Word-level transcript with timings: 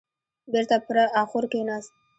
بېرته 0.51 0.77
پر 0.85 0.97
اخور 1.21 1.43
کيناست. 1.51 1.91